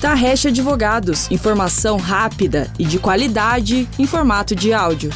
Tarrecha 0.00 0.50
Advogados, 0.50 1.30
informação 1.30 1.96
rápida 1.96 2.70
e 2.78 2.84
de 2.84 2.98
qualidade 2.98 3.88
em 3.98 4.06
formato 4.06 4.54
de 4.54 4.70
áudio. 4.74 5.10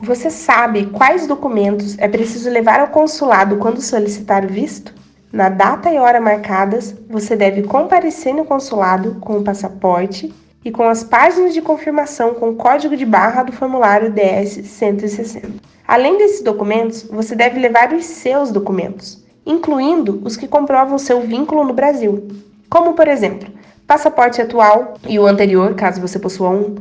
Você 0.00 0.30
sabe 0.30 0.86
quais 0.86 1.26
documentos 1.26 1.98
é 1.98 2.08
preciso 2.08 2.48
levar 2.48 2.80
ao 2.80 2.88
consulado 2.88 3.58
quando 3.58 3.82
solicitar 3.82 4.46
o 4.46 4.48
visto? 4.48 4.94
Na 5.30 5.50
data 5.50 5.90
e 5.90 5.98
hora 5.98 6.22
marcadas, 6.22 6.94
você 7.06 7.36
deve 7.36 7.64
comparecer 7.64 8.34
no 8.34 8.46
consulado 8.46 9.16
com 9.20 9.36
o 9.36 9.44
passaporte 9.44 10.32
e 10.64 10.70
com 10.70 10.84
as 10.84 11.04
páginas 11.04 11.52
de 11.52 11.60
confirmação 11.60 12.32
com 12.32 12.54
código 12.54 12.96
de 12.96 13.04
barra 13.04 13.42
do 13.42 13.52
formulário 13.52 14.10
DS 14.10 14.66
160. 14.66 15.48
Além 15.86 16.16
desses 16.16 16.42
documentos, 16.42 17.02
você 17.02 17.34
deve 17.34 17.60
levar 17.60 17.92
os 17.92 18.06
seus 18.06 18.50
documentos 18.50 19.25
incluindo 19.46 20.20
os 20.24 20.36
que 20.36 20.48
comprovam 20.48 20.98
seu 20.98 21.20
vínculo 21.20 21.64
no 21.64 21.72
Brasil, 21.72 22.26
como, 22.68 22.94
por 22.94 23.06
exemplo, 23.06 23.48
passaporte 23.86 24.42
atual 24.42 24.94
e 25.08 25.18
o 25.18 25.26
anterior, 25.26 25.74
caso 25.74 26.00
você 26.00 26.18
possua 26.18 26.50
um, 26.50 26.74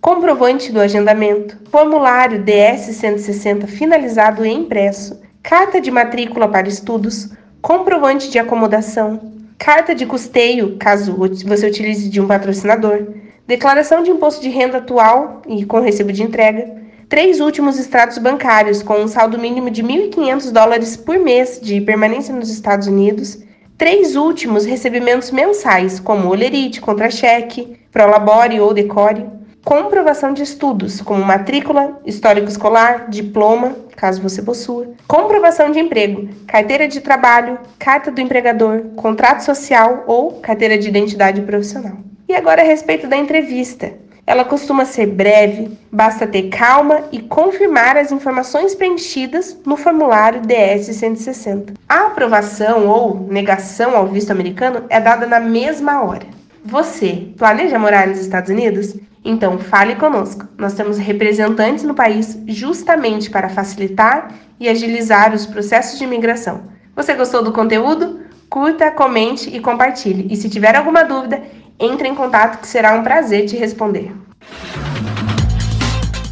comprovante 0.00 0.70
do 0.70 0.80
agendamento, 0.80 1.58
formulário 1.70 2.44
DS-160 2.44 3.66
finalizado 3.66 4.46
e 4.46 4.52
impresso, 4.52 5.20
carta 5.42 5.80
de 5.80 5.90
matrícula 5.90 6.46
para 6.46 6.68
estudos, 6.68 7.30
comprovante 7.60 8.30
de 8.30 8.38
acomodação, 8.38 9.32
carta 9.58 9.94
de 9.94 10.06
custeio, 10.06 10.76
caso 10.78 11.16
você 11.44 11.66
utilize 11.66 12.08
de 12.08 12.20
um 12.20 12.28
patrocinador, 12.28 13.08
declaração 13.46 14.02
de 14.02 14.10
imposto 14.10 14.40
de 14.40 14.48
renda 14.48 14.78
atual 14.78 15.42
e 15.48 15.64
com 15.64 15.80
recibo 15.80 16.12
de 16.12 16.22
entrega, 16.22 16.83
três 17.08 17.40
últimos 17.40 17.78
extratos 17.78 18.18
bancários 18.18 18.82
com 18.82 18.94
um 18.94 19.08
saldo 19.08 19.38
mínimo 19.38 19.70
de 19.70 19.82
1.500 19.82 20.50
dólares 20.50 20.96
por 20.96 21.18
mês 21.18 21.60
de 21.60 21.80
permanência 21.80 22.34
nos 22.34 22.50
Estados 22.50 22.86
Unidos, 22.86 23.38
três 23.76 24.16
últimos 24.16 24.64
recebimentos 24.64 25.30
mensais, 25.30 26.00
como 26.00 26.28
olerite, 26.28 26.80
contra-cheque, 26.80 27.78
prolabore 27.90 28.60
ou 28.60 28.72
decore, 28.72 29.26
comprovação 29.64 30.32
de 30.32 30.42
estudos, 30.42 31.00
como 31.00 31.24
matrícula, 31.24 31.98
histórico 32.04 32.48
escolar, 32.48 33.08
diploma, 33.08 33.74
caso 33.96 34.20
você 34.20 34.42
possua, 34.42 34.92
comprovação 35.08 35.70
de 35.70 35.80
emprego, 35.80 36.28
carteira 36.46 36.86
de 36.86 37.00
trabalho, 37.00 37.58
carta 37.78 38.10
do 38.10 38.20
empregador, 38.20 38.82
contrato 38.96 39.40
social 39.40 40.04
ou 40.06 40.32
carteira 40.40 40.76
de 40.76 40.88
identidade 40.88 41.40
profissional. 41.40 41.96
E 42.28 42.34
agora 42.34 42.62
a 42.62 42.64
respeito 42.64 43.06
da 43.06 43.16
entrevista. 43.16 43.92
Ela 44.26 44.44
costuma 44.44 44.86
ser 44.86 45.06
breve, 45.06 45.76
basta 45.92 46.26
ter 46.26 46.48
calma 46.48 47.02
e 47.12 47.20
confirmar 47.20 47.96
as 47.96 48.10
informações 48.10 48.74
preenchidas 48.74 49.56
no 49.66 49.76
formulário 49.76 50.40
DS-160. 50.40 51.74
A 51.86 52.06
aprovação 52.06 52.88
ou 52.88 53.28
negação 53.30 53.94
ao 53.94 54.06
visto 54.06 54.30
americano 54.30 54.84
é 54.88 54.98
dada 54.98 55.26
na 55.26 55.40
mesma 55.40 56.02
hora. 56.02 56.26
Você 56.64 57.28
planeja 57.36 57.78
morar 57.78 58.06
nos 58.06 58.18
Estados 58.18 58.48
Unidos? 58.48 58.96
Então 59.22 59.58
fale 59.58 59.96
conosco. 59.96 60.46
Nós 60.56 60.72
temos 60.72 60.96
representantes 60.96 61.84
no 61.84 61.94
país 61.94 62.38
justamente 62.46 63.28
para 63.28 63.50
facilitar 63.50 64.32
e 64.58 64.70
agilizar 64.70 65.34
os 65.34 65.44
processos 65.44 65.98
de 65.98 66.04
imigração. 66.04 66.62
Você 66.96 67.12
gostou 67.14 67.42
do 67.42 67.52
conteúdo? 67.52 68.20
Curta, 68.48 68.90
comente 68.90 69.54
e 69.54 69.60
compartilhe. 69.60 70.32
E 70.32 70.36
se 70.36 70.48
tiver 70.48 70.76
alguma 70.76 71.02
dúvida, 71.02 71.42
entre 71.78 72.08
em 72.08 72.14
contato 72.14 72.60
que 72.60 72.66
será 72.66 72.94
um 72.94 73.02
prazer 73.02 73.46
te 73.46 73.56
responder. 73.56 74.14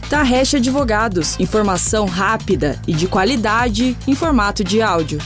Tarrecha 0.09 0.59
Advogados, 0.59 1.41
informação 1.41 2.05
rápida 2.05 2.79
e 2.87 2.93
de 2.93 3.09
qualidade 3.09 3.97
em 4.07 4.15
formato 4.15 4.63
de 4.63 4.83
áudio. 4.83 5.19